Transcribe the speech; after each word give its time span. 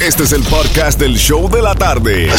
Este 0.00 0.22
es 0.22 0.32
el 0.32 0.44
podcast 0.44 1.00
del 1.00 1.16
show 1.16 1.50
de 1.50 1.60
la 1.60 1.74
tarde. 1.74 2.30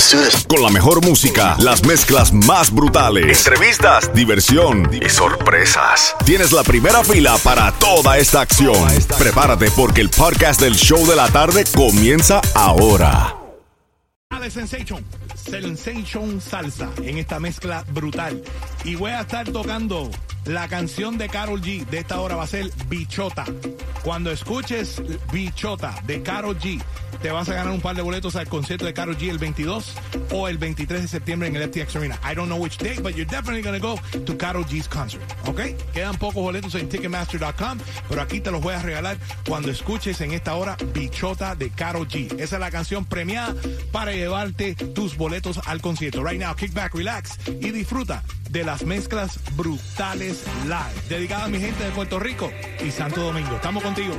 Con 0.48 0.64
la 0.64 0.70
mejor 0.70 1.06
música, 1.06 1.58
las 1.60 1.86
mezclas 1.86 2.32
más 2.32 2.74
brutales, 2.74 3.46
entrevistas, 3.46 4.14
diversión 4.14 4.90
y 4.94 5.10
sorpresas. 5.10 6.16
Tienes 6.26 6.54
la 6.54 6.64
primera 6.64 7.04
fila 7.04 7.38
para 7.44 7.74
toda 7.74 8.18
esta 8.18 8.40
acción. 8.40 8.88
Prepárate 9.18 9.70
porque 9.72 10.00
el 10.00 10.10
podcast 10.10 10.62
del 10.62 10.76
show 10.76 11.06
de 11.06 11.18
la 11.18 11.28
tarde 11.28 11.66
comienza 11.76 12.40
ahora. 12.56 13.36
de 14.40 14.50
Sensation, 14.50 15.04
Sensation 15.36 16.40
Salsa 16.40 16.90
en 17.04 17.18
esta 17.18 17.42
mezcla 17.42 17.84
brutal. 17.92 18.42
Y 18.86 18.96
voy 18.96 19.12
a 19.12 19.20
estar 19.20 19.50
tocando 19.52 20.10
la 20.46 20.68
canción 20.68 21.18
de 21.18 21.30
Carol 21.30 21.62
G 21.62 21.86
de 21.86 22.00
esta 22.00 22.20
hora 22.20 22.36
va 22.36 22.44
a 22.44 22.48
ser 22.48 22.72
Bichota. 22.88 23.46
Cuando 24.04 24.32
escuches 24.32 25.02
Bichota 25.32 26.02
de 26.06 26.22
Carol 26.24 26.58
G, 26.58 26.82
te 27.22 27.32
vas 27.32 27.50
a 27.50 27.54
ganar 27.54 27.74
un 27.74 27.82
par 27.82 27.96
de 27.96 28.02
boletos 28.02 28.36
al 28.36 28.48
concierto 28.48 28.86
de 28.86 28.94
Carol 28.94 29.18
G 29.18 29.30
el 29.30 29.38
22 29.38 29.94
o 30.32 30.48
el 30.48 30.58
23 30.58 31.02
de 31.02 31.08
septiembre 31.08 31.50
en 31.50 31.56
el 31.56 31.70
FTX 31.70 31.96
Arena. 31.98 32.20
I 32.24 32.34
don't 32.34 32.48
know 32.48 32.58
which 32.58 32.78
day, 32.78 32.98
but 33.02 33.16
you're 33.16 33.26
definitely 33.26 33.62
going 33.62 33.80
to 33.80 33.86
go 33.86 34.00
to 34.26 34.38
Carol 34.38 34.64
G's 34.64 34.88
concert. 34.88 35.24
¿Ok? 35.46 35.62
Quedan 35.94 36.18
pocos 36.18 36.42
boletos 36.42 36.76
en 36.76 36.88
Ticketmaster.com, 36.88 37.78
pero 38.08 38.22
aquí 38.22 38.40
te 38.40 38.52
los 38.52 38.62
voy 38.62 38.74
a 38.74 38.82
regalar 38.82 39.18
cuando 39.48 39.70
escuches 39.70 40.22
en 40.22 40.32
esta 40.32 40.56
hora 40.56 40.78
Bichota 40.94 41.56
de 41.56 41.70
Carol 41.70 42.08
G. 42.08 42.40
Esa 42.40 42.56
es 42.56 42.60
la 42.60 42.72
canción 42.72 43.06
premiada 43.06 43.54
para 43.92 44.14
llevarte 44.14 44.76
tus 44.76 45.18
boletos 45.18 45.60
al 45.66 45.82
concierto. 45.82 46.24
Right 46.24 46.40
now, 46.40 46.56
kick 46.56 46.74
back, 46.74 46.96
relax 46.96 47.38
y 47.48 47.72
disfruta 47.72 48.24
de 48.50 48.64
las 48.64 48.84
mezclas 48.84 49.40
brutales 49.56 50.44
live. 50.64 51.08
Dedicada 51.08 51.46
a 51.46 51.48
mi 51.48 51.60
gente 51.60 51.84
de 51.84 51.92
Puerto 51.92 52.20
Rico 52.20 52.52
y 52.84 52.92
Santo 52.92 53.22
Domingo. 53.22 53.56
Estamos 53.56 53.84
contigo. 53.84 54.16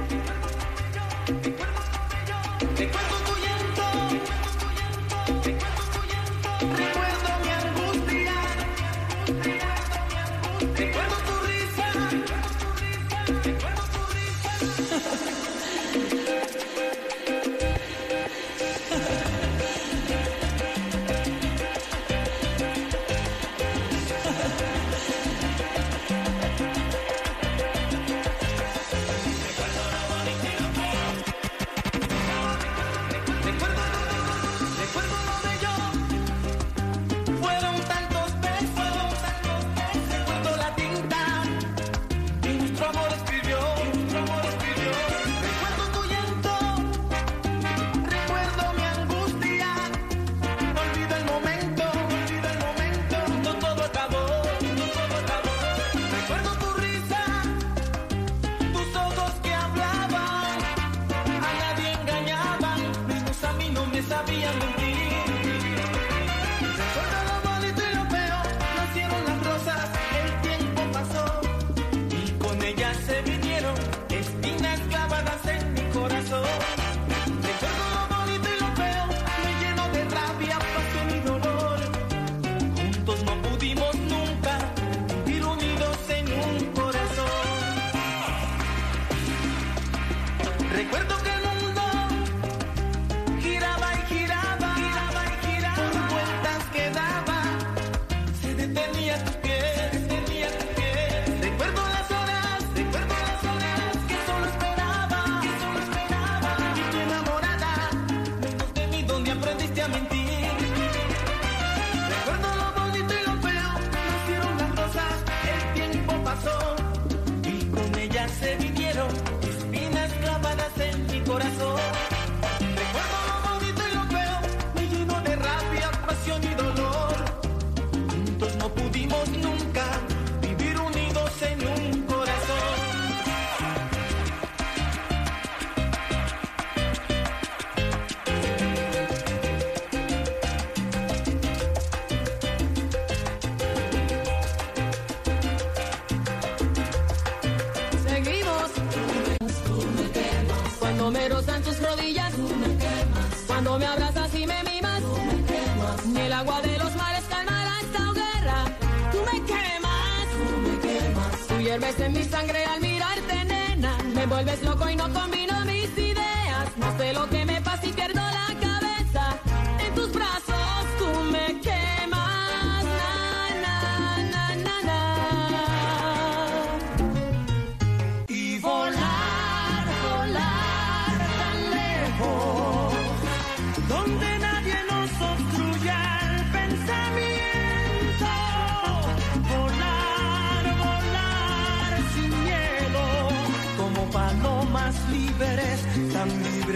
Sabían 64.11 64.59
mentir. 64.59 65.00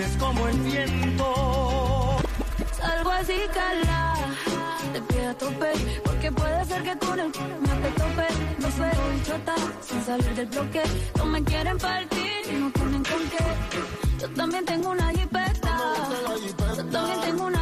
Libres 0.05 0.17
como 0.19 0.49
el 0.49 0.59
viento. 0.61 2.17
salgo 2.73 3.11
así 3.11 3.37
cala, 3.53 4.15
te 4.93 5.01
pie 5.03 5.27
a 5.27 5.35
tope, 5.35 5.73
porque 6.05 6.33
puede 6.33 6.65
ser 6.65 6.83
que 6.83 6.99
con 6.99 7.21
el 7.21 7.27
me 7.27 7.75
te 7.83 7.91
tope, 7.91 8.27
no 8.59 8.71
sé, 8.71 8.91
chota, 9.27 9.55
sin 9.81 10.05
salir 10.05 10.35
del 10.35 10.47
bloque, 10.47 10.83
no 11.17 11.25
me 11.27 11.43
quieren 11.45 11.79
partir 11.79 12.41
y 12.51 12.55
no 12.55 12.71
tienen 12.71 13.03
con 13.05 13.23
qué. 13.31 14.21
Yo 14.21 14.29
también 14.31 14.65
tengo 14.65 14.91
una 14.91 15.11
jipeta, 15.11 15.79
yo 16.77 16.85
también 16.87 17.21
tengo 17.21 17.47
una 17.47 17.54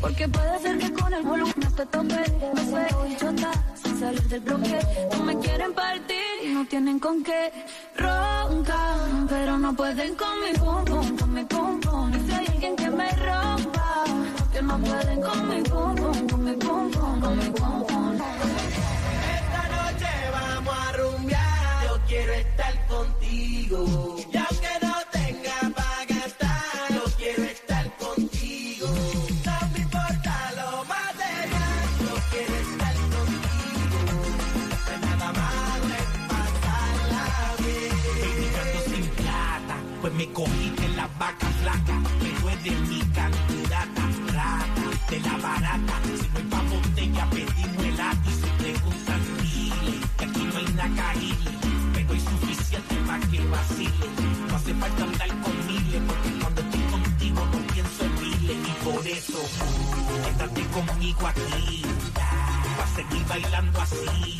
porque 0.00 0.28
puede 0.28 0.58
ser 0.60 0.78
que 0.78 0.92
con 0.92 1.12
el 1.12 1.22
volumen 1.22 1.72
te 1.76 1.86
tope. 1.86 2.24
No 2.54 2.62
sé, 2.64 3.16
chota, 3.18 3.52
sin 3.82 4.00
salir 4.00 4.22
del 4.28 4.40
bloque, 4.40 4.78
no 5.12 5.24
me 5.24 5.38
quieren 5.38 5.72
partir 5.74 6.18
y 6.44 6.48
no 6.48 6.64
tienen 6.66 6.98
con 6.98 7.22
qué 7.22 7.52
roncar, 7.96 8.98
pero 9.28 9.58
no 9.58 9.74
pueden 9.74 10.14
con 10.14 10.40
mi 10.42 10.52
pum 10.58 10.84
pum, 10.84 11.16
con 11.18 11.34
mi 11.34 11.44
pum 11.44 11.80
pum. 11.80 12.12
Y 12.14 12.26
si 12.26 12.32
hay 12.32 12.46
alguien 12.46 12.76
que 12.76 12.90
me 12.90 13.10
rompa, 13.12 14.04
que 14.52 14.62
no 14.62 14.78
pueden 14.78 15.20
con 15.20 15.48
mi 15.48 15.62
pum 15.62 15.94
pum, 15.94 16.28
con 16.28 16.44
mi 16.44 16.52
pum 16.52 16.90
pum, 16.90 17.20
con 17.20 17.38
mi 17.38 17.50
pum 17.50 17.86
pum. 17.86 18.18
Esta 19.36 19.62
noche 19.76 20.10
vamos 20.32 20.74
a 20.76 20.92
rumbear. 20.92 21.84
Yo 21.84 22.00
quiero 22.06 22.32
estar 22.32 22.86
contigo. 22.86 24.16
Y 24.32 24.36
aunque 24.36 24.67
de 42.68 42.76
mi 42.88 43.00
candidata, 43.14 44.02
rata, 44.34 44.82
de 45.10 45.20
la 45.20 45.36
barata. 45.38 45.94
Si 46.04 46.28
no 46.28 46.38
hay 46.38 46.44
pa' 46.44 46.62
botella, 46.62 47.30
pedimos 47.30 47.84
el 47.84 48.00
y 48.28 48.32
se 48.40 48.50
preguntan 48.62 49.20
miles, 49.42 50.06
que 50.18 50.24
aquí 50.24 50.42
no 50.52 50.58
hay 50.58 50.68
nacaíle, 50.74 51.52
pero 51.94 52.12
hay 52.12 52.20
suficiente 52.20 52.94
para 53.06 53.26
que 53.30 53.40
vacile. 53.46 54.06
No 54.48 54.56
hace 54.56 54.74
falta 54.74 55.02
andar 55.04 55.28
con 55.42 55.66
miles, 55.66 56.02
porque 56.08 56.30
cuando 56.40 56.60
estoy 56.60 56.82
contigo 56.94 57.40
no 57.52 57.58
pienso 57.72 58.04
en 58.04 58.14
miles, 58.20 58.58
y 58.68 58.84
por 58.84 59.06
eso, 59.06 59.40
quédate 60.24 60.62
conmigo 60.66 61.26
aquí, 61.26 61.82
para 62.76 62.88
seguir 62.96 63.26
bailando 63.28 63.80
así. 63.80 64.36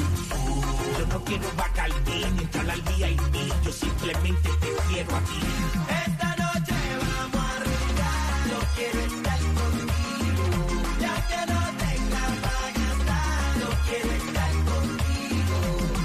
Yo 0.98 1.06
no 1.06 1.24
quiero 1.24 1.48
bacardí 1.56 2.24
ni 2.34 2.42
entrar 2.42 2.70
al 2.70 2.82
VIP, 2.82 3.64
yo 3.64 3.72
simplemente 3.72 4.48
te 4.60 4.68
quiero 4.88 5.16
a 5.16 6.27
quiero 8.78 9.00
estar 9.00 9.40
contigo. 9.58 10.50
Ya 11.00 11.14
que 11.28 11.40
no 11.52 11.60
tenga 11.82 12.24
para 12.44 12.66
gastar. 12.78 13.50
Yo 13.60 13.70
quiero 13.86 14.10
estar 14.22 14.52
contigo. 14.70 15.58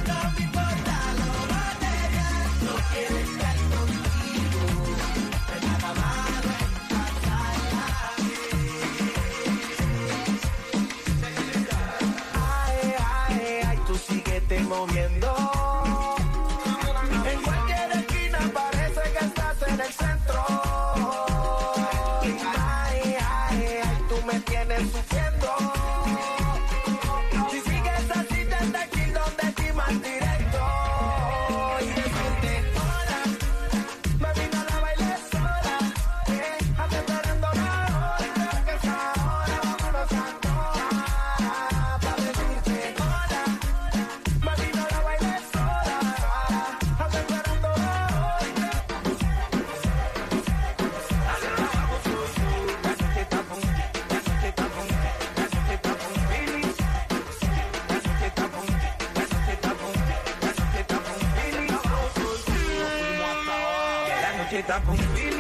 No 0.09 0.17
me 0.33 0.41
importa 0.47 0.95
lo 1.19 1.31
material. 1.53 2.45
Yo 2.65 2.73
quiero 2.91 3.15
estar 3.27 3.57
contigo. 3.73 4.61
No 5.47 5.53
hay 5.53 5.61
nada 5.69 5.89
malo 6.01 6.51
Ay, 12.33 12.93
ay, 12.99 13.61
ay, 13.67 13.79
tú 13.87 13.95
síguete 13.95 14.59
moviendo. 14.63 15.62
La 64.73 64.79
noche 64.79 65.03
está 65.03 65.32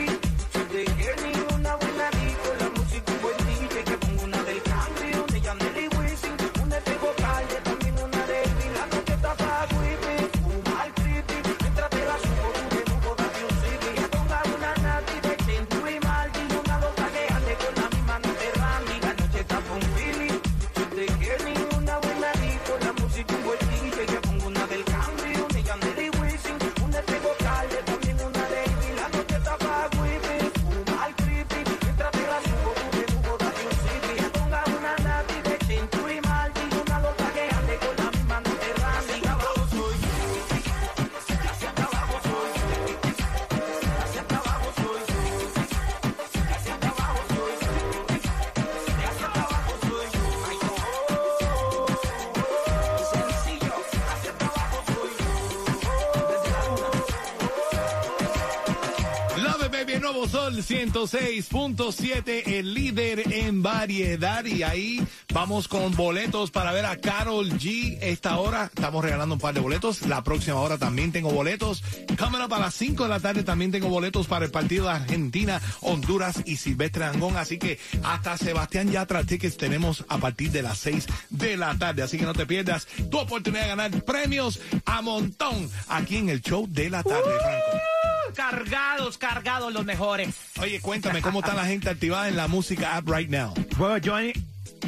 sol 60.27 60.57
106.7, 60.57 62.43
el 62.47 62.73
líder 62.73 63.33
en 63.33 63.61
variedad. 63.63 64.45
Y 64.45 64.63
ahí 64.63 65.05
vamos 65.33 65.67
con 65.67 65.95
boletos 65.95 66.51
para 66.51 66.71
ver 66.71 66.85
a 66.85 66.97
Carol 66.97 67.49
G. 67.51 67.97
Esta 68.01 68.37
hora 68.37 68.69
estamos 68.73 69.03
regalando 69.03 69.35
un 69.35 69.41
par 69.41 69.53
de 69.53 69.59
boletos. 69.59 70.03
La 70.07 70.23
próxima 70.23 70.57
hora 70.57 70.77
también 70.77 71.11
tengo 71.11 71.31
boletos. 71.31 71.83
Cámara 72.17 72.47
para 72.47 72.65
las 72.65 72.75
5 72.75 73.03
de 73.03 73.09
la 73.09 73.19
tarde 73.19 73.43
también 73.43 73.71
tengo 73.71 73.89
boletos 73.89 74.27
para 74.27 74.45
el 74.45 74.51
partido 74.51 74.85
de 74.85 74.91
Argentina, 74.91 75.61
Honduras 75.81 76.41
y 76.45 76.57
Silvestre 76.57 77.05
Angón. 77.05 77.37
Así 77.37 77.57
que 77.57 77.79
hasta 78.03 78.37
Sebastián 78.37 78.91
Yatra 78.91 79.23
Tickets 79.23 79.57
tenemos 79.57 80.05
a 80.07 80.17
partir 80.17 80.51
de 80.51 80.61
las 80.61 80.77
6 80.79 81.07
de 81.29 81.57
la 81.57 81.77
tarde. 81.77 82.03
Así 82.03 82.17
que 82.17 82.25
no 82.25 82.33
te 82.33 82.45
pierdas 82.45 82.87
tu 83.09 83.19
oportunidad 83.19 83.63
de 83.63 83.69
ganar 83.69 84.03
premios 84.03 84.59
a 84.85 85.01
montón 85.01 85.69
aquí 85.87 86.17
en 86.17 86.29
el 86.29 86.41
show 86.41 86.67
de 86.69 86.89
la 86.89 87.03
tarde, 87.03 87.31
Franco. 87.41 87.92
Cargados, 88.35 89.17
cargados 89.17 89.73
los 89.73 89.85
mejores. 89.85 90.35
Oye, 90.61 90.79
cuéntame 90.81 91.21
cómo 91.21 91.39
está 91.39 91.53
la 91.53 91.65
gente 91.65 91.89
activada 91.89 92.27
en 92.27 92.35
la 92.35 92.47
música 92.47 92.95
app 92.95 93.07
right 93.07 93.29
now. 93.29 93.53
Bueno, 93.77 93.99
Johnny, 94.03 94.33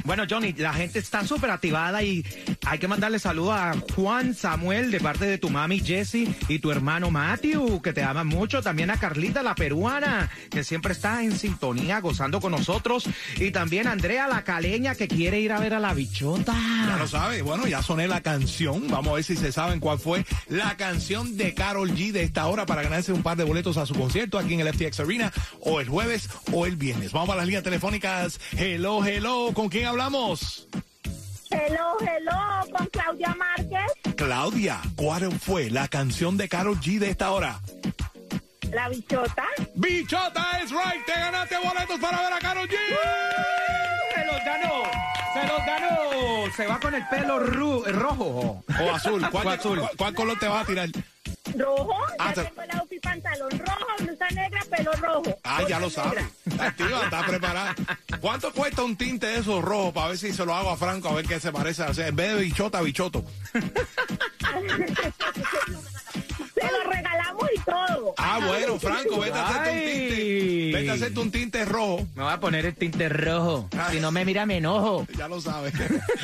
bueno, 0.04 0.24
Johnny, 0.30 0.54
la 0.54 0.74
gente 0.74 1.00
está 1.00 1.26
súper 1.26 1.50
activada 1.52 2.04
y 2.04 2.26
hay 2.66 2.80
que 2.80 2.88
mandarle 2.88 3.20
saludos 3.20 3.54
a 3.56 3.74
Juan 3.96 4.34
Samuel 4.34 4.92
de 4.92 5.00
parte 5.00 5.26
de 5.26 5.38
tu 5.38 5.50
mami 5.50 5.80
Jessie 5.80 6.34
y 6.48 6.60
tu 6.60 6.72
hermano 6.72 7.12
Matthew, 7.12 7.82
que 7.82 7.94
te 7.94 8.04
aman 8.04 8.28
mucho. 8.28 8.62
También 8.62 8.90
a 8.90 8.98
Carlita, 8.98 9.42
la 9.44 9.56
peruana, 9.56 10.30
que 10.50 10.64
siempre 10.64 10.94
está 10.94 11.24
en 11.24 11.38
sintonía, 11.38 12.00
gozando 12.00 12.42
con 12.42 12.52
nosotros. 12.52 13.08
Y 13.38 13.52
también 13.52 13.88
a 13.88 13.92
Andrea, 13.92 14.28
la 14.28 14.44
caleña, 14.44 14.96
que 14.96 15.08
quiere 15.08 15.40
ir 15.40 15.52
a 15.52 15.60
ver 15.60 15.74
a 15.74 15.80
la 15.80 15.94
bichota. 15.94 16.54
Ya 16.88 16.98
lo 16.98 17.08
sabes. 17.08 17.44
Bueno, 17.44 17.68
ya 17.68 17.82
soné 17.82 18.08
la 18.08 18.22
canción. 18.22 18.88
Vamos 18.90 19.12
a 19.12 19.16
ver 19.16 19.24
si 19.24 19.36
se 19.36 19.52
saben 19.52 19.80
cuál 19.80 20.00
fue 20.00 20.26
la 20.48 20.78
canción 20.78 21.38
de 21.38 21.54
Carol 21.54 21.92
G 21.92 22.12
de 22.12 22.24
esta 22.24 22.48
hora 22.48 22.66
para 22.66 22.84
ganarse 22.84 23.14
un 23.14 23.24
par 23.24 23.38
de 23.38 23.44
boletos 23.44 23.78
a 23.78 23.86
su 23.86 23.96
concierto 23.96 24.38
aquí 24.38 24.54
en 24.54 24.62
el 24.62 24.74
FTX 24.74 25.00
Arena 25.00 25.32
o 25.62 25.80
el 25.80 25.88
jueves 25.88 26.30
o 26.52 26.66
el 26.66 26.76
viernes. 26.76 27.12
Vamos 27.12 27.30
a 27.30 27.36
las 27.36 27.46
líneas 27.46 27.64
telefónicas. 27.64 28.40
Hello, 28.58 29.06
hello. 29.06 29.52
¿Con 29.54 29.70
quién 29.70 29.85
hablamos? 29.86 30.68
Hello, 31.52 31.96
hello, 32.02 32.72
con 32.78 32.88
Claudia 32.88 33.36
Márquez, 33.36 34.16
Claudia, 34.16 34.82
¿cuál 34.96 35.32
fue 35.40 35.70
la 35.70 35.88
canción 35.88 36.38
de 36.38 36.50
Carol 36.50 36.80
G 36.80 37.00
de 37.00 37.10
esta 37.12 37.32
hora? 37.32 37.60
la 38.72 38.90
bichota. 38.90 39.46
Bichota 39.76 40.60
es 40.62 40.72
right. 40.72 41.06
Te 41.06 41.14
ganaste 41.14 41.56
boletos 41.58 41.98
para 42.02 42.20
ver 42.22 42.34
a 42.34 42.40
Carol 42.40 42.68
G. 42.68 42.74
Se 44.16 44.26
los 44.26 44.36
ganó, 44.44 44.84
se 45.34 45.48
los 45.48 45.66
ganó. 45.66 46.56
Se 46.58 46.68
va 46.68 46.80
con 46.80 46.94
el 46.94 47.08
pelo 47.08 47.40
ru- 47.40 47.86
rojo. 47.94 48.64
O 48.82 48.92
azul. 48.94 49.26
¿Cuál, 49.32 49.48
O 49.48 49.50
azul. 49.52 49.80
cuál- 49.80 49.92
cuál 49.98 50.14
color 50.14 50.40
te 50.40 50.48
vas 50.50 50.64
a 50.64 50.66
tirar? 50.68 50.90
Rojo, 51.54 51.94
Ah, 52.20 52.30
ya 52.30 52.34
te- 52.34 52.44
tengo 52.50 52.62
el 52.64 52.72
outfit 52.80 53.02
pantalón 53.02 53.50
rojo, 53.52 53.86
blusa 54.00 54.28
negra, 54.30 54.62
pelo 54.76 54.92
rojo. 54.94 55.38
Ah, 55.44 55.64
ya 55.68 55.80
lo 55.80 55.90
sabes. 55.90 56.26
Está 56.46 56.68
activa, 56.68 57.04
está 57.04 57.26
preparada. 57.26 57.76
¿Cuánto 58.20 58.52
cuesta 58.52 58.84
un 58.84 58.96
tinte 58.98 59.28
de 59.28 59.40
esos 59.40 59.64
rojos 59.64 59.94
para 59.94 60.08
ver 60.10 60.18
si 60.18 60.34
se 60.34 60.46
lo 60.46 60.54
hago 60.56 60.72
a 60.72 60.78
Franco 60.78 61.10
a 61.10 61.14
ver 61.14 61.26
qué 61.26 61.40
se 61.40 61.52
parece? 61.52 61.84
O 61.84 61.94
sea, 61.94 62.08
en 62.08 62.16
vez 62.16 62.36
de 62.36 62.42
bichota, 62.44 62.82
bichoto. 62.82 63.24
Se 66.68 66.72
lo 66.72 66.92
regalamos 66.92 67.50
y 67.56 67.60
todo. 67.60 68.14
Ah, 68.18 68.40
bueno, 68.46 68.80
Franco, 68.80 69.20
vete 69.20 69.38
a 69.38 69.48
hacerte 69.48 69.70
un 69.72 69.80
tinte. 69.80 70.72
Vete 70.74 70.90
a 70.90 70.94
hacerte 70.94 71.20
un 71.20 71.32
tinte 71.32 71.66
rojo. 71.66 72.08
Me 72.16 72.24
voy 72.24 72.34
a 72.34 72.40
poner 72.40 72.66
el 72.66 72.76
tinte 72.76 73.10
rojo. 73.10 73.70
Ay. 73.78 73.96
Si 73.96 74.02
no 74.02 74.12
me 74.12 74.26
mira, 74.26 74.46
me 74.46 74.58
enojo. 74.58 75.08
Ya 75.18 75.28
lo 75.28 75.42
sabes. 75.42 75.74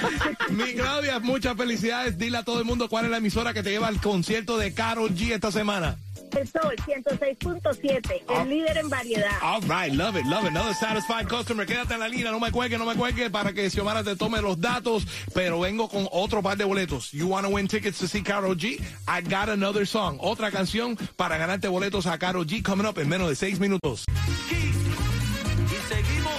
Mi 0.50 0.74
Claudia, 0.74 1.20
muchas 1.20 1.56
felicidades. 1.56 2.18
Dile 2.18 2.38
a 2.38 2.44
todo 2.44 2.60
el 2.60 2.66
mundo 2.66 2.90
cuál 2.90 3.06
es 3.06 3.12
la 3.12 3.18
emisora 3.18 3.54
que 3.54 3.64
te 3.64 3.72
lleva 3.72 3.88
al 3.88 4.02
concierto 4.02 4.58
de 4.58 4.74
Carol 4.74 5.16
G 5.16 5.34
esta 5.34 5.52
semana. 5.52 5.98
El 6.38 6.48
Sol 6.48 6.76
106.7, 6.86 8.24
Ah. 8.28 8.42
el 8.44 8.50
líder 8.50 8.78
en 8.78 8.90
variedad. 8.90 9.32
All 9.42 9.62
right, 9.64 9.94
love 9.94 10.16
it, 10.16 10.26
love 10.26 10.44
it. 10.44 10.50
Another 10.52 10.74
satisfied 10.74 11.28
customer. 11.28 11.66
Quédate 11.66 11.94
en 11.94 12.00
la 12.00 12.08
línea, 12.08 12.32
no 12.32 12.40
me 12.40 12.52
cuelgue, 12.52 12.78
no 12.78 12.86
me 12.86 12.96
cuelgue 12.96 13.30
para 13.30 13.54
que 13.54 13.70
Xiomara 13.70 14.04
te 14.04 14.16
tome 14.16 14.42
los 14.42 14.60
datos. 14.60 15.06
Pero 15.34 15.60
vengo 15.60 15.90
con 15.90 16.08
otro 16.12 16.42
par 16.42 16.58
de 16.58 16.64
boletos. 16.66 17.12
You 17.12 17.28
wanna 17.28 17.50
win 17.50 17.68
tickets 17.68 18.00
to 18.00 18.08
see 18.08 18.22
Carol 18.24 18.56
G? 18.56 18.80
I 19.08 19.22
got 19.22 19.50
another 19.50 19.86
song. 19.86 20.18
Otra 20.22 20.52
canción 20.52 20.98
para 21.16 21.38
ganarte 21.38 21.68
boletos 21.68 22.06
a 22.08 22.18
Carol 22.18 22.46
G 22.46 22.62
coming 22.64 22.86
up 22.88 22.98
en 23.00 23.10
menos 23.10 23.30
de 23.30 23.36
seis 23.36 23.60
minutos. 23.60 24.06
Y 24.50 25.76
seguimos 25.94 26.34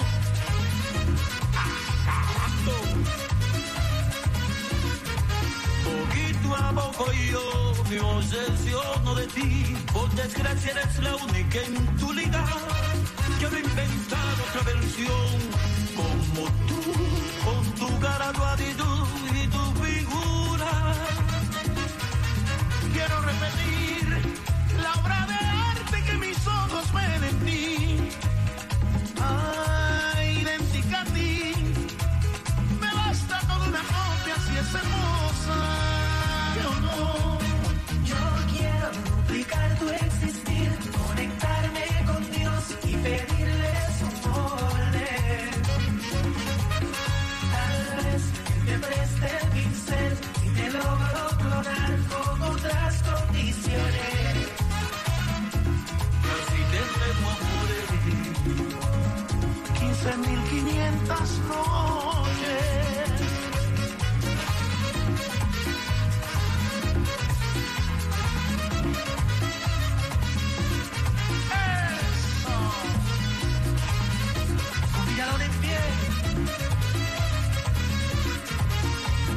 acabando. 1.55 2.73
Poquito 5.85 6.55
a 6.57 6.73
poco 6.73 7.13
yo 7.31 7.72
me 7.93 8.01
obsesiono 8.01 9.15
de 9.15 9.27
ti. 9.29 9.77
Por 9.93 10.11
desgracia 10.13 10.73
eres 10.73 10.99
la 11.01 11.17
única 11.17 11.59
en 11.59 11.97
tu 11.97 12.13
liga. 12.13 12.45
Quiero 13.39 13.59
inventar 13.59 14.35
otra 14.49 14.63
versión 14.73 15.39
como 15.97 16.49
tú, 16.69 16.81
con 17.45 17.65
tu 17.75 18.01
cara, 18.01 18.33
tu 18.33 19.22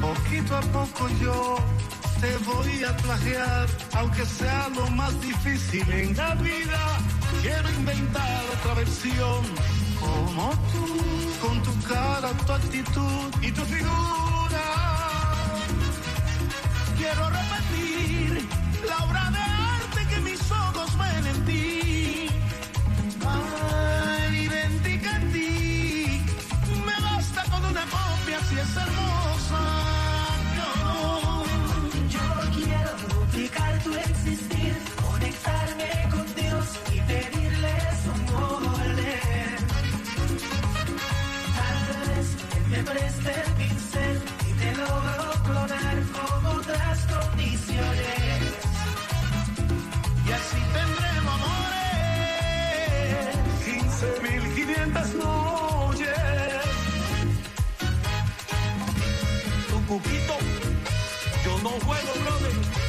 Poquito 0.06 0.56
a 0.56 0.62
poco 0.62 1.10
yo 1.20 1.58
te 2.22 2.38
voy 2.46 2.84
a 2.84 2.96
plagiar, 2.98 3.68
aunque 3.94 4.24
sea 4.24 4.70
lo 4.76 4.86
más 4.92 5.20
difícil 5.20 5.90
en 5.92 6.16
la 6.16 6.36
vida. 6.36 6.82
Quiero 7.42 7.68
inventar 7.72 8.42
otra 8.54 8.76
versión 8.76 9.42
como 10.00 10.52
tú, 10.72 10.86
con 11.42 11.64
tu 11.64 11.74
cara, 11.88 12.30
tu 12.46 12.52
actitud 12.54 13.30
y 13.42 13.52
tu 13.52 13.66
figura. 13.66 14.66
Quiero 16.98 17.24
repetir 17.40 18.48
la 18.88 18.98
obra 19.06 19.32
de 19.32 19.55
cuquito, 59.88 60.38
yo 61.44 61.58
no 61.60 61.70
juego, 61.70 62.14
brother. 62.24 62.85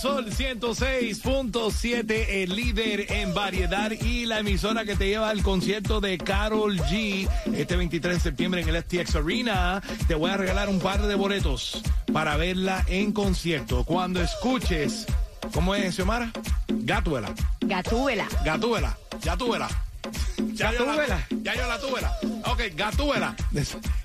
Sol 0.00 0.30
106.7, 0.30 2.24
el 2.28 2.56
líder 2.56 3.12
en 3.12 3.34
variedad 3.34 3.90
y 3.90 4.24
la 4.24 4.38
emisora 4.38 4.86
que 4.86 4.96
te 4.96 5.08
lleva 5.08 5.28
al 5.28 5.42
concierto 5.42 6.00
de 6.00 6.16
Carol 6.16 6.78
G 6.78 7.28
este 7.54 7.76
23 7.76 8.14
de 8.14 8.20
septiembre 8.20 8.62
en 8.62 8.68
el 8.70 8.82
STX 8.82 9.16
Arena. 9.16 9.82
Te 10.08 10.14
voy 10.14 10.30
a 10.30 10.38
regalar 10.38 10.70
un 10.70 10.78
par 10.78 11.02
de 11.02 11.14
boletos 11.16 11.82
para 12.14 12.38
verla 12.38 12.82
en 12.88 13.12
concierto. 13.12 13.84
Cuando 13.84 14.22
escuches, 14.22 15.04
¿cómo 15.52 15.74
es, 15.74 15.94
Xiomara? 15.96 16.32
Gatuela. 16.68 17.34
Gatúbela. 17.60 18.26
Gatúbela. 18.42 18.96
Ya 19.20 19.36
túbela. 19.36 19.68
Ya 20.54 20.72
yo 20.72 20.86
la-. 20.86 21.26
Ya 21.42 21.54
yo 21.54 21.66
la 21.68 21.78
túbela. 21.78 22.10
Ok, 22.46 22.62
Gatúbela. 22.74 23.36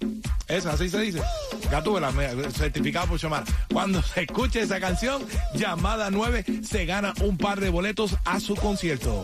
esa 0.48 0.72
así 0.72 0.88
se 0.88 1.00
dice, 1.00 1.22
Gatúbela, 1.70 2.12
certificado 2.50 3.06
por 3.06 3.18
llamar. 3.18 3.44
Cuando 3.72 4.02
se 4.02 4.22
escuche 4.22 4.60
esa 4.60 4.80
canción, 4.80 5.22
llamada 5.54 6.10
9, 6.10 6.44
se 6.62 6.84
gana 6.84 7.14
un 7.22 7.38
par 7.38 7.60
de 7.60 7.70
boletos 7.70 8.16
a 8.24 8.40
su 8.40 8.54
concierto. 8.54 9.22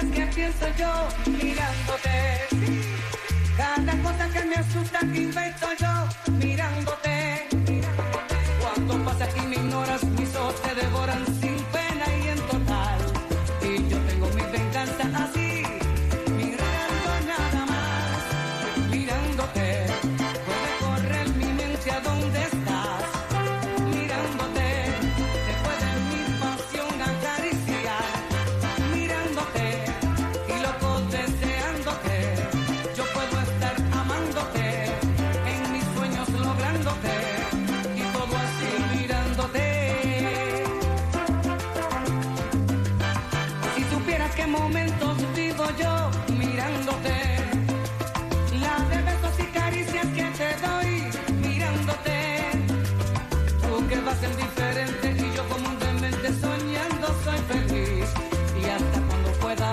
Que 0.00 0.26
pienso 0.26 0.66
yo 0.78 1.08
mirándote. 1.26 2.48
Cada 3.56 3.92
cosa 4.02 4.28
que 4.28 4.44
me 4.44 4.56
asusta 4.56 4.98
que 5.00 5.22
invento 5.22 5.66
yo 5.80 6.32
mirándote. 6.32 7.48
Cuando 8.60 9.04
pasas 9.04 9.30
y 9.36 9.46
me 9.46 9.56
ignoras, 9.56 10.04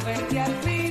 verte 0.04 0.40
al 0.40 0.54
fin, 0.64 0.83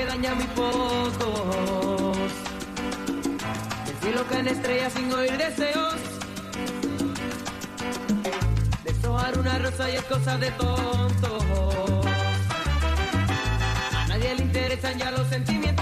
el 0.00 0.06
nuestro 0.06 0.06
que 0.06 0.06
daña 0.06 0.34
muy 0.34 0.46
pocos. 0.46 2.18
El 3.86 3.96
cielo 4.00 4.24
caen 4.28 4.48
estrellas 4.48 4.92
sin 4.92 5.12
oír 5.12 5.36
deseos. 5.36 5.96
Deshojar 8.84 9.38
una 9.38 9.58
rosa 9.58 9.90
y 9.90 9.96
es 9.96 10.04
cosa 10.04 10.38
de 10.38 10.50
tontos. 10.52 11.44
A 13.92 14.06
nadie 14.08 14.34
le 14.34 14.42
interesan 14.42 14.98
ya 14.98 15.10
los 15.10 15.28
sentimientos. 15.28 15.79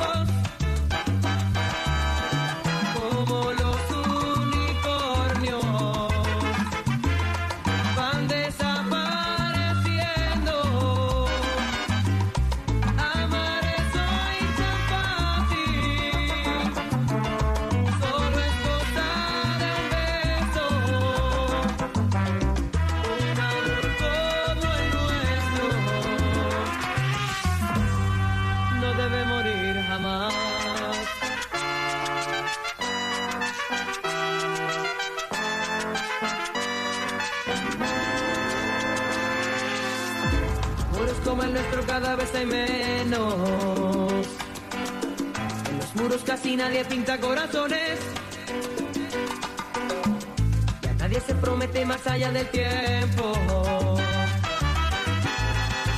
Cada 42.09 42.25
vez 42.25 42.35
hay 42.35 42.47
menos. 42.47 43.35
En 45.71 45.79
los 45.79 45.95
muros 45.97 46.23
casi 46.25 46.57
nadie 46.57 46.83
pinta 46.87 47.19
corazones. 47.19 47.99
Ya 50.81 50.95
nadie 50.95 51.21
se 51.21 51.35
promete 51.35 51.85
más 51.85 52.07
allá 52.07 52.33
del 52.33 52.47
tiempo. 52.47 53.35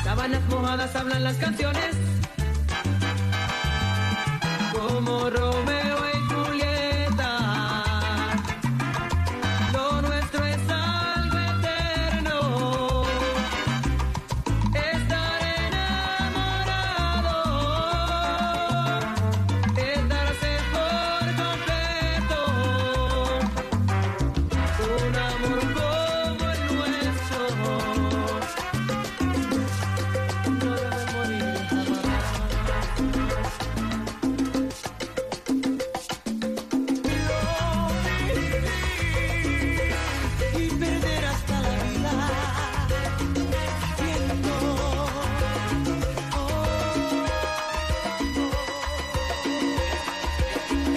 Sábanas 0.03 0.43
mojadas 0.49 0.97
hablan 0.97 1.23
las 1.23 1.37
canciones. 1.37 1.95
Como 4.73 5.31
Romeo 5.31 5.70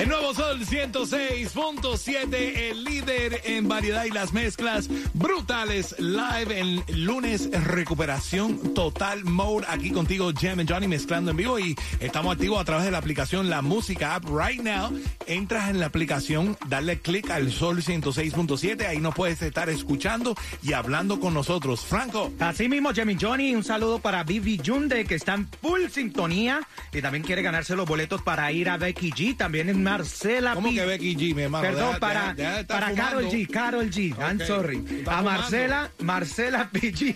El 0.03 0.09
nuevo 0.09 0.33
Sol 0.33 0.59
106.7, 0.59 2.33
el 2.33 2.83
líder 2.83 3.39
en 3.45 3.69
variedad 3.69 4.03
y 4.03 4.09
las 4.09 4.33
mezclas 4.33 4.89
brutales. 5.13 5.95
Live 5.97 6.59
en 6.59 6.83
lunes, 7.05 7.49
recuperación 7.49 8.73
total 8.73 9.23
mode. 9.23 9.65
Aquí 9.69 9.91
contigo, 9.91 10.29
Jam 10.37 10.59
and 10.59 10.69
Johnny, 10.69 10.89
mezclando 10.89 11.31
en 11.31 11.37
vivo. 11.37 11.57
Y 11.57 11.77
estamos 12.01 12.33
activos 12.33 12.59
a 12.59 12.65
través 12.65 12.83
de 12.83 12.91
la 12.91 12.97
aplicación 12.97 13.49
La 13.49 13.61
Música 13.61 14.15
App. 14.15 14.25
Right 14.25 14.61
now, 14.61 14.91
entras 15.25 15.69
en 15.69 15.79
la 15.79 15.85
aplicación, 15.85 16.57
dale 16.67 16.99
click 16.99 17.29
al 17.29 17.49
Sol 17.49 17.81
106.7. 17.81 18.85
Ahí 18.85 18.97
nos 18.97 19.15
puedes 19.15 19.41
estar 19.41 19.69
escuchando 19.69 20.35
y 20.61 20.73
hablando 20.73 21.21
con 21.21 21.33
nosotros. 21.33 21.79
Franco. 21.85 22.29
Así 22.39 22.67
mismo, 22.67 22.91
Jimmy 22.91 23.15
Johnny, 23.17 23.55
un 23.55 23.63
saludo 23.63 23.99
para 23.99 24.25
Vivi 24.25 24.57
Yunde, 24.57 25.05
que 25.05 25.15
está 25.15 25.35
en 25.35 25.47
full 25.61 25.87
sintonía 25.89 26.67
y 26.91 27.01
también 27.01 27.23
quiere 27.23 27.41
ganarse 27.41 27.73
los 27.77 27.87
boletos 27.87 28.21
para 28.21 28.51
ir 28.51 28.69
a 28.69 28.75
Becky 28.75 29.11
G. 29.11 29.37
También 29.37 29.69
es 29.95 29.99
Marcela 29.99 30.53
¿Cómo 30.55 30.69
que 30.71 30.85
Becky 30.85 31.15
G, 31.15 31.35
mi 31.35 31.41
hermano? 31.43 31.63
Perdón, 31.63 31.87
Deja- 31.87 31.99
para, 31.99 32.33
deja- 32.33 32.51
deja 32.63 32.67
para. 32.67 32.93
Carol 32.93 33.25
G, 33.25 33.47
Carol 33.49 33.89
G, 33.89 34.15
I'm 34.19 34.39
sorry. 34.45 35.03
A. 35.07 35.21
Marcela, 35.21 35.91
Marcela 35.99 36.69
PG, 36.71 37.15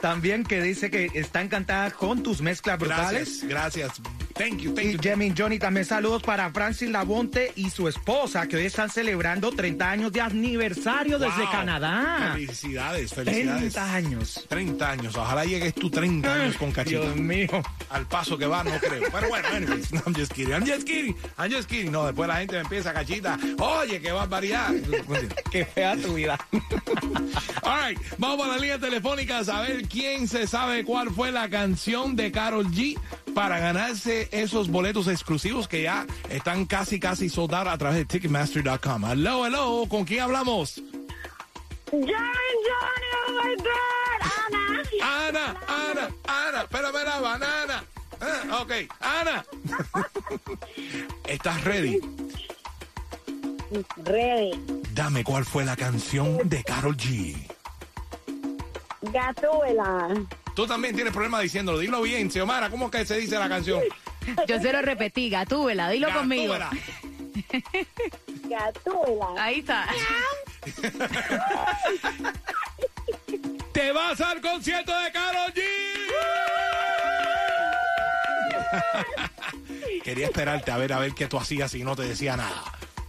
también 0.00 0.44
que 0.44 0.62
dice 0.62 0.90
que 0.90 1.10
está 1.14 1.40
encantada 1.42 1.90
con 1.90 2.22
tus 2.22 2.40
mezclas 2.40 2.78
brutales. 2.78 3.42
Gracias, 3.46 3.88
gracias. 3.88 4.00
Thank 4.34 4.60
you, 4.60 4.72
thank 4.74 4.86
Y 4.86 4.92
you. 4.92 4.98
Jimmy 5.02 5.34
Johnny, 5.36 5.58
también 5.58 5.84
saludos 5.84 6.22
para 6.22 6.50
Francis 6.50 6.88
Labonte 6.88 7.52
y 7.56 7.68
su 7.68 7.88
esposa, 7.88 8.46
que 8.46 8.56
hoy 8.56 8.64
están 8.64 8.88
celebrando 8.88 9.50
30 9.50 9.90
años 9.90 10.12
de 10.12 10.22
aniversario 10.22 11.18
desde. 11.18 11.44
Canadá. 11.50 12.30
Felicidades, 12.34 13.12
felicidades. 13.12 13.72
30 13.74 13.94
años. 13.94 14.46
30 14.48 14.90
años. 14.90 15.16
Ojalá 15.16 15.44
llegues 15.44 15.74
tú 15.74 15.90
30 15.90 16.32
años 16.32 16.56
con 16.56 16.72
cachita. 16.72 17.00
Dios 17.00 17.16
mío. 17.16 17.48
Al 17.90 18.06
paso 18.06 18.38
que 18.38 18.46
va, 18.46 18.64
no 18.64 18.70
creo. 18.78 19.02
Pero 19.12 19.28
bueno, 19.28 19.48
anyways, 19.48 19.92
I'm 20.06 20.14
just 20.14 20.32
kidding. 20.32 20.54
I'm 20.54 20.64
just 20.66 20.86
kidding. 20.86 21.14
I'm 21.38 21.50
just 21.50 21.68
kidding. 21.68 21.92
No, 21.92 22.09
después 22.10 22.28
la 22.28 22.36
gente 22.36 22.54
me 22.54 22.60
empieza 22.60 22.92
cachita. 22.92 23.38
Oye, 23.58 24.00
qué 24.00 24.12
barbaridad. 24.12 24.70
Qué 25.50 25.64
fea 25.64 25.96
tu 25.96 26.14
vida. 26.14 26.38
All 27.62 27.88
right, 27.88 28.00
vamos 28.18 28.46
a 28.46 28.50
la 28.50 28.56
línea 28.56 28.78
telefónica 28.78 29.38
a 29.38 29.44
saber 29.44 29.88
quién 29.88 30.28
se 30.28 30.46
sabe 30.46 30.84
cuál 30.84 31.10
fue 31.10 31.32
la 31.32 31.48
canción 31.48 32.16
de 32.16 32.30
Carol 32.30 32.66
G 32.70 32.98
para 33.34 33.58
ganarse 33.58 34.28
esos 34.32 34.68
boletos 34.68 35.08
exclusivos 35.08 35.68
que 35.68 35.82
ya 35.82 36.06
están 36.28 36.66
casi, 36.66 37.00
casi 37.00 37.28
soldados 37.28 37.72
a 37.72 37.78
través 37.78 37.98
de 37.98 38.04
Ticketmaster.com. 38.04 39.04
Hello, 39.10 39.46
hello, 39.46 39.86
¿con 39.88 40.04
quién 40.04 40.20
hablamos? 40.20 40.82
Johnny, 41.90 42.06
Johnny, 42.06 43.08
oh 43.26 43.32
my 43.32 43.56
God, 43.56 44.20
Ana. 44.46 44.80
Ana, 45.02 45.56
Ana, 45.66 46.10
Ana, 46.26 46.62
espérame 46.62 47.04
la 47.04 47.20
banana. 47.20 47.84
Ah, 48.20 48.60
ok, 48.60 48.72
Ana. 49.00 49.44
¿Estás 51.26 51.64
ready? 51.64 51.98
Ready. 54.04 54.50
Dame 54.92 55.24
cuál 55.24 55.44
fue 55.44 55.64
la 55.64 55.76
canción 55.76 56.48
de 56.48 56.62
Carol 56.64 56.96
G. 56.96 57.36
Gatuela. 59.02 60.08
Tú 60.54 60.66
también 60.66 60.94
tienes 60.94 61.12
problema 61.12 61.40
diciéndolo. 61.40 61.78
Dilo 61.78 62.02
bien, 62.02 62.30
Xiomara. 62.30 62.68
¿Cómo 62.68 62.86
es 62.86 62.92
que 62.92 63.06
se 63.06 63.16
dice 63.16 63.38
la 63.38 63.48
canción? 63.48 63.80
Yo 64.46 64.60
se 64.60 64.72
lo 64.72 64.82
repetí, 64.82 65.30
gatúbela, 65.30 65.88
dilo 65.88 66.12
conmigo. 66.12 66.54
Gatúbela. 68.44 69.26
Ahí 69.38 69.60
está. 69.60 69.86
¡Te 73.72 73.92
vas 73.92 74.20
al 74.20 74.40
concierto 74.40 74.92
de 74.98 75.12
Carol 75.12 75.54
G! 75.54 75.62
Quería 80.04 80.26
esperarte 80.26 80.70
a 80.70 80.76
ver 80.78 80.92
a 80.92 80.98
ver 80.98 81.12
qué 81.14 81.26
tú 81.26 81.38
hacías 81.38 81.74
y 81.74 81.82
no 81.84 81.94
te 81.96 82.02
decía 82.02 82.36
nada. 82.36 82.62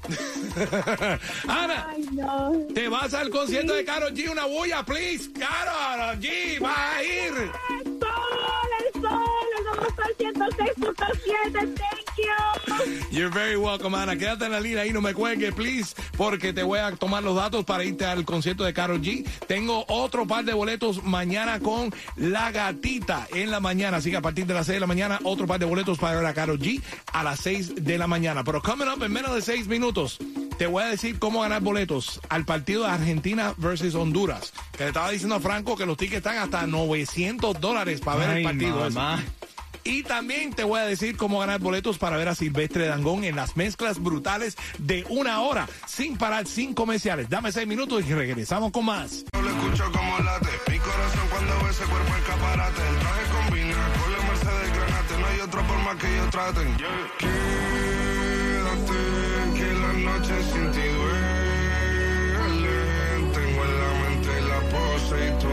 Ana, 1.48 1.88
Ay, 1.92 2.06
no. 2.12 2.52
te 2.74 2.88
vas 2.90 3.14
al 3.14 3.30
concierto 3.30 3.74
de 3.74 3.86
Carol 3.86 4.14
G. 4.14 4.30
Una 4.30 4.46
bulla, 4.46 4.84
please. 4.84 5.32
Carol 5.32 6.18
G 6.20 6.62
va 6.62 6.96
a 6.96 7.04
ir. 7.04 7.34
El 7.34 8.00
sol, 8.00 8.70
el 8.80 9.02
sol, 9.02 9.48
el 9.58 9.64
nuevo 9.64 9.86
sol 9.96 10.16
106.7. 10.18 12.01
You. 12.38 13.02
You're 13.12 13.30
very 13.30 13.58
welcome, 13.58 13.94
Ana. 13.94 14.16
Quédate 14.16 14.46
en 14.46 14.52
la 14.52 14.62
línea 14.62 14.84
ahí, 14.84 14.94
no 14.94 15.02
me 15.02 15.14
cuelgues, 15.14 15.54
please, 15.54 15.94
porque 16.18 16.54
te 16.54 16.64
voy 16.64 16.80
a 16.80 16.92
tomar 16.96 17.22
los 17.22 17.36
datos 17.36 17.66
para 17.66 17.84
irte 17.84 18.06
al 18.06 18.24
concierto 18.24 18.64
de 18.64 18.74
Carol 18.74 19.02
G. 19.02 19.28
Tengo 19.48 19.84
otro 19.90 20.26
par 20.26 20.46
de 20.46 20.54
boletos 20.54 21.04
mañana 21.04 21.60
con 21.60 21.94
La 22.16 22.52
Gatita 22.52 23.28
en 23.34 23.52
la 23.52 23.60
mañana, 23.60 23.98
así 23.98 24.12
que 24.12 24.18
a 24.18 24.22
partir 24.22 24.46
de 24.46 24.54
las 24.54 24.68
6 24.68 24.78
de 24.78 24.80
la 24.80 24.88
mañana, 24.88 25.20
otro 25.24 25.46
par 25.46 25.60
de 25.60 25.66
boletos 25.66 26.00
para 26.00 26.16
ver 26.16 26.26
a 26.26 26.34
Carol 26.34 26.58
G 26.58 26.82
a 27.12 27.24
las 27.24 27.42
6 27.42 27.84
de 27.84 27.98
la 27.98 28.08
mañana. 28.08 28.46
Pero 28.46 28.62
coming 28.62 28.88
up 28.88 29.04
en 29.04 29.12
menos 29.12 29.36
de 29.36 29.42
6 29.42 29.68
minutos, 29.68 30.18
te 30.58 30.68
voy 30.68 30.84
a 30.84 30.88
decir 30.88 31.20
cómo 31.20 31.42
ganar 31.42 31.62
boletos 31.62 32.22
al 32.30 32.46
partido 32.46 32.84
de 32.84 32.92
Argentina 32.92 33.54
versus 33.58 33.94
Honduras. 33.94 34.54
Que 34.72 34.84
le 34.84 34.88
estaba 34.88 35.10
diciendo 35.10 35.36
a 35.36 35.40
Franco 35.42 35.76
que 35.76 35.86
los 35.86 35.98
tickets 35.98 36.18
están 36.18 36.38
hasta 36.38 36.66
900 36.66 37.60
dólares 37.60 38.00
para 38.00 38.26
ver 38.26 38.38
el 38.38 38.44
partido. 38.44 38.90
Y 39.84 40.04
también 40.04 40.54
te 40.54 40.64
voy 40.64 40.80
a 40.80 40.84
decir 40.84 41.18
cómo 41.18 41.40
ganar 41.40 41.60
boletos 41.60 41.98
para 41.98 42.18
ver 42.18 42.28
a 42.30 42.36
Silvestre 42.36 42.86
Dangón 42.86 43.24
en 43.24 43.36
las 43.36 43.58
mezclas 43.58 44.00
brutales 44.02 44.56
de 44.78 45.06
una 45.10 45.42
hora, 45.42 45.68
sin 45.88 46.18
parar, 46.18 46.46
sin 46.46 46.74
comerciales. 46.74 47.30
Dame 47.30 47.52
seis 47.52 47.68
minutos 47.68 48.04
y 48.08 48.14
regresamos 48.14 48.72
con 48.72 48.86
más. 48.86 49.26
Lo 49.34 49.50
escucho 49.50 49.92
como 49.92 50.20
late, 50.20 50.50
mi 50.72 50.78
corazón 50.80 51.28
cuando 51.30 51.54
ve 51.64 51.72
ese 51.72 51.84
cuerpo 51.86 52.16
escaparate. 52.16 52.82
El 52.88 52.98
traje 53.00 53.24
combina 53.32 53.90
con 54.00 54.12
la 54.12 54.20
Mercedes 54.28 54.74
Granate, 54.76 55.18
no 55.20 55.26
hay 55.28 55.40
otra 55.40 55.64
forma 55.64 55.98
que 55.98 56.08
ellos 56.14 56.30
traten. 56.30 56.78
Quédate, 57.18 57.34
que 59.56 59.74
la 59.74 59.94
noche 59.94 60.44
sin 60.52 60.72
ti 60.72 60.82
duele. 60.82 61.42
Tengo 63.34 63.64
en 63.66 63.74
la 63.80 63.92
mente 64.02 64.42
la 64.42 64.60
pose 64.70 65.16
y 65.28 65.30
todo 65.42 65.51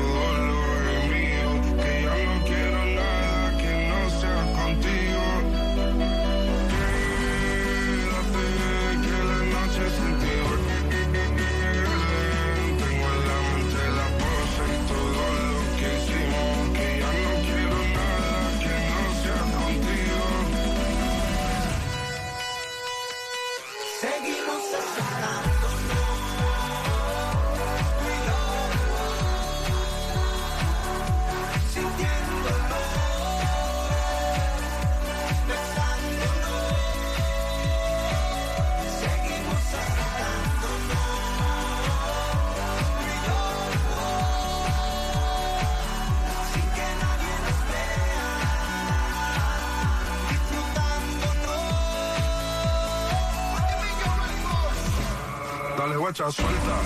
guacha 56.09 56.33
suelta. 56.33 56.77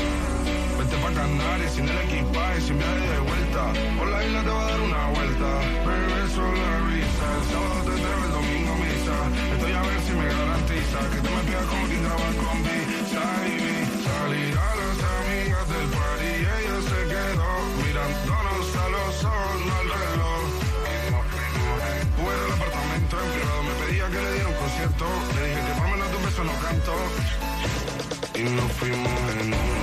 Vete 0.79 0.97
pa' 0.99 1.69
sin 1.71 1.89
el 1.89 1.99
equipaje, 2.07 2.61
sin 2.61 2.77
viaje 2.77 3.07
de 3.15 3.21
vuelta. 3.21 3.63
Por 3.99 4.09
la 4.09 4.25
isla 4.27 4.43
te 4.43 4.51
va 4.51 4.63
a 4.67 4.71
dar 4.71 4.81
una 4.81 5.03
vuelta. 5.15 5.49
Bebé, 5.87 6.21
solo 6.35 6.65
risa. 6.91 7.27
El 7.39 7.45
sábado 7.53 7.81
te 7.87 7.93
entrego, 7.95 8.25
el 8.27 8.33
domingo 8.39 8.73
misa. 8.83 9.17
Estoy 9.55 9.73
a 9.79 9.83
ver 9.83 10.01
si 10.07 10.13
me 10.19 10.27
garantiza 10.27 10.99
que 11.13 11.19
tú 11.23 11.31
me 11.37 11.43
pidas 11.47 11.67
como 11.71 11.85
quien 11.87 12.03
trabaja 12.03 12.35
con 12.43 12.59
visa 12.67 13.25
y. 13.47 13.59
Salir 14.03 14.55
a 14.59 14.71
las 14.81 14.99
amigas 15.15 15.67
del 15.73 15.87
party 15.95 16.31
y 16.35 16.47
ella 16.57 16.77
se 16.91 17.01
quedó 17.13 17.51
mirándonos 17.79 18.69
a 18.83 18.87
los 18.95 19.15
ojos, 19.23 19.59
no 19.67 19.75
al 19.83 19.89
reloj. 20.03 20.45
Fuera 22.19 22.43
del 22.43 22.53
apartamento 22.59 23.15
en 23.23 23.29
privado 23.35 23.63
me 23.71 23.75
pedía 23.87 24.07
que 24.13 24.21
le 24.25 24.31
diera 24.35 24.49
un 24.49 24.59
concierto. 24.63 25.07
Le 25.37 25.41
dije 25.47 25.61
que 25.63 25.73
de 26.11 26.17
un 26.19 26.25
beso 26.27 26.43
no 26.43 26.55
canto. 26.59 26.95
Y 28.35 28.43
nos 28.45 28.73
fuimos 28.73 29.13
en 29.31 29.49
una, 29.49 29.82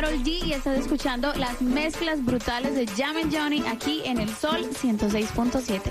Carol 0.00 0.22
G 0.22 0.46
y 0.46 0.52
estás 0.52 0.78
escuchando 0.78 1.34
las 1.34 1.60
mezclas 1.60 2.24
brutales 2.24 2.76
de 2.76 2.86
Jam 2.86 3.16
and 3.16 3.36
Johnny 3.36 3.64
aquí 3.66 4.02
en 4.04 4.20
el 4.20 4.32
Sol 4.32 4.64
106.7. 4.70 5.90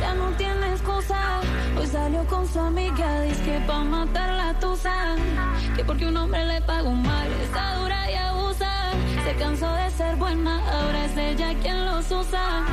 Ya 0.00 0.14
no 0.14 0.30
tiene 0.36 0.72
excusa. 0.72 1.40
Hoy 1.78 1.86
salió 1.86 2.26
con 2.26 2.52
su 2.52 2.58
amiga, 2.58 3.20
dice 3.20 3.40
que 3.44 3.60
pa' 3.68 3.84
matar 3.84 4.32
la 4.32 4.58
tusa. 4.58 5.14
Que 5.76 5.84
porque 5.84 6.08
un 6.08 6.16
hombre 6.16 6.44
le 6.46 6.60
pagó 6.62 6.90
mal, 6.90 7.30
está 7.44 7.76
dura 7.76 8.10
y 8.10 8.14
abusa. 8.16 8.90
Se 9.24 9.36
cansó 9.36 9.72
de 9.72 9.88
ser 9.92 10.16
buena, 10.16 10.58
ahora 10.68 11.04
es 11.04 11.16
ella 11.16 11.54
quien 11.62 11.84
los 11.84 12.10
usa. 12.10 12.66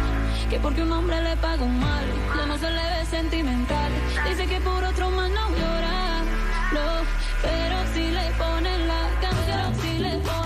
Que 0.52 0.60
porque 0.60 0.82
un 0.82 0.92
hombre 0.92 1.22
le 1.22 1.38
pagó 1.38 1.66
mal, 1.66 2.06
ya 2.36 2.46
no 2.46 2.58
se 2.58 2.70
le 2.70 2.84
ve 2.84 3.06
sentimental. 3.10 3.90
Dice 4.28 4.48
que 4.48 4.60
por 4.60 4.84
otro 4.84 5.10
más 5.10 5.30
no 5.30 5.50
llora. 5.50 6.24
No, 6.74 7.06
pero 7.42 7.94
si 7.94 8.12
le 8.12 8.30
ponen 8.32 8.86
la 8.86 9.02
canción, 9.22 9.82
si 9.82 10.00
le 10.00 10.18
ponen 10.18 10.41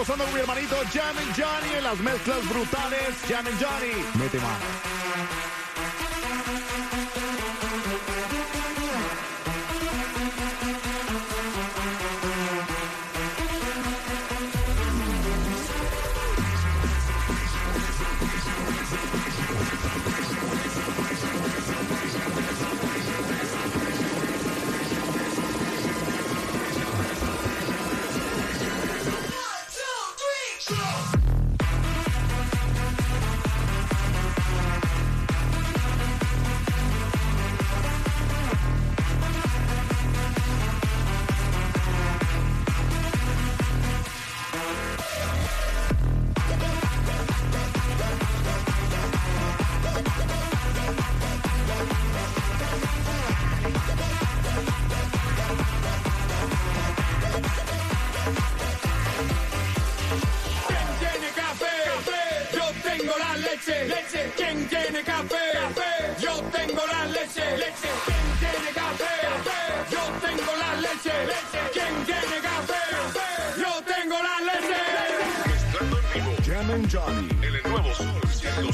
Gozando 0.00 0.24
con 0.24 0.32
mi 0.32 0.40
hermanito 0.40 0.76
Jam 0.92 1.16
and 1.18 1.34
Johnny 1.36 1.74
en 1.76 1.84
las 1.84 1.98
mezclas 1.98 2.48
brutales. 2.48 3.16
Jam 3.28 3.46
and 3.46 3.60
Johnny, 3.60 3.92
mete 4.14 4.38
mano. 4.38 5.59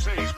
6 0.07 0.36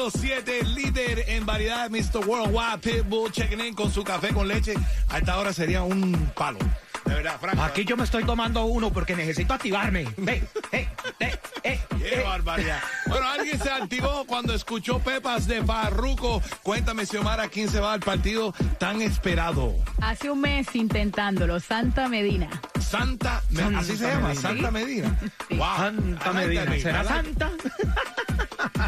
106.7, 0.00 0.62
líder 0.74 1.24
en 1.28 1.44
variedad, 1.44 1.90
Mr. 1.90 2.26
Worldwide 2.26 2.78
Pitbull, 2.78 3.30
checking 3.30 3.60
in 3.60 3.74
con 3.74 3.92
su 3.92 4.02
café 4.02 4.32
con 4.32 4.48
leche. 4.48 4.74
A 5.08 5.18
esta 5.18 5.38
hora 5.38 5.52
sería 5.52 5.82
un 5.82 6.30
palo. 6.34 6.58
De 7.04 7.14
verdad, 7.14 7.38
Franco. 7.38 7.62
Aquí 7.62 7.84
yo 7.84 7.96
me 7.96 8.04
estoy 8.04 8.24
tomando 8.24 8.64
uno 8.64 8.90
porque 8.90 9.14
necesito 9.14 9.52
activarme. 9.52 10.06
Ve, 10.16 10.42
eh, 10.72 10.88
eh, 11.18 11.38
eh, 11.64 11.80
Qué 11.98 12.20
eh. 12.20 12.22
barbaridad. 12.24 12.80
Bueno, 13.06 13.26
alguien 13.28 13.60
se 13.60 13.70
activó 13.70 14.24
cuando 14.26 14.54
escuchó 14.54 15.00
Pepas 15.00 15.46
de 15.46 15.62
Farruco. 15.62 16.42
Cuéntame, 16.62 17.04
Xiomara, 17.04 17.48
¿quién 17.48 17.68
se 17.68 17.80
va 17.80 17.92
al 17.92 18.00
partido 18.00 18.54
tan 18.78 19.02
esperado? 19.02 19.74
Hace 20.00 20.30
un 20.30 20.40
mes 20.40 20.74
intentándolo, 20.74 21.60
Santa 21.60 22.08
Medina. 22.08 22.48
Santa, 22.80 23.42
Santa 23.54 23.78
así 23.78 23.96
se 23.96 24.08
llama, 24.08 24.28
Medina. 24.28 24.40
Santa 24.40 24.70
Medina. 24.70 25.18
Wow. 25.50 25.76
Santa 25.76 26.32
Medina. 26.32 26.78
¿Será 26.78 27.04
Santa? 27.04 27.50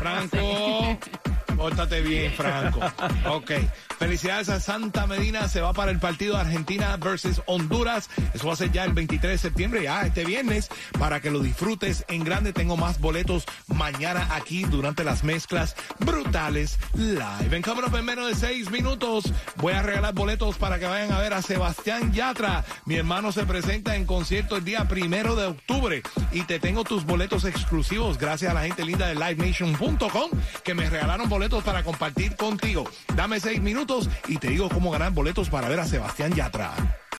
Franco, 0.00 0.98
pórtate 1.62 2.00
bien, 2.00 2.32
Franco. 2.32 2.80
Ok. 3.30 3.52
Felicidades 3.96 4.48
a 4.48 4.58
Santa 4.58 5.06
Medina. 5.06 5.46
Se 5.46 5.60
va 5.60 5.72
para 5.72 5.92
el 5.92 6.00
partido 6.00 6.36
Argentina 6.36 6.96
versus 6.96 7.40
Honduras. 7.46 8.10
Eso 8.34 8.48
va 8.48 8.54
a 8.54 8.56
ser 8.56 8.72
ya 8.72 8.84
el 8.84 8.92
23 8.92 9.30
de 9.30 9.38
septiembre, 9.38 9.84
ya 9.84 10.02
este 10.02 10.24
viernes, 10.24 10.70
para 10.98 11.20
que 11.20 11.30
lo 11.30 11.38
disfrutes 11.38 12.04
en 12.08 12.24
grande. 12.24 12.52
Tengo 12.52 12.76
más 12.76 12.98
boletos 12.98 13.44
mañana 13.68 14.26
aquí 14.34 14.64
durante 14.64 15.04
las 15.04 15.22
mezclas 15.22 15.76
brutales 16.00 16.80
live. 16.94 17.56
En 17.56 17.62
cámara 17.62 17.86
en 17.96 18.04
menos 18.04 18.26
de 18.26 18.34
seis 18.34 18.68
minutos 18.72 19.32
voy 19.56 19.74
a 19.74 19.82
regalar 19.82 20.14
boletos 20.14 20.56
para 20.56 20.80
que 20.80 20.86
vayan 20.86 21.12
a 21.12 21.20
ver 21.20 21.32
a 21.32 21.42
Sebastián 21.42 22.12
Yatra. 22.12 22.64
Mi 22.86 22.96
hermano 22.96 23.30
se 23.30 23.46
presenta 23.46 23.94
en 23.94 24.04
concierto 24.04 24.56
el 24.56 24.64
día 24.64 24.88
primero 24.88 25.36
de 25.36 25.46
octubre 25.46 26.02
y 26.32 26.42
te 26.42 26.58
tengo 26.58 26.82
tus 26.82 27.04
boletos 27.04 27.44
exclusivos 27.44 28.18
gracias 28.18 28.50
a 28.50 28.54
la 28.54 28.62
gente 28.62 28.84
linda 28.84 29.06
de 29.06 29.14
livenation.com 29.14 30.30
que 30.64 30.74
me 30.74 30.90
regalaron 30.90 31.28
para 31.60 31.82
compartir 31.82 32.34
contigo. 32.36 32.84
Dame 33.14 33.38
seis 33.38 33.60
minutos 33.60 34.08
y 34.26 34.38
te 34.38 34.48
digo 34.48 34.70
cómo 34.70 34.90
ganar 34.90 35.12
boletos 35.12 35.50
para 35.50 35.68
ver 35.68 35.80
a 35.80 35.84
Sebastián 35.84 36.32
Yatra. 36.32 37.01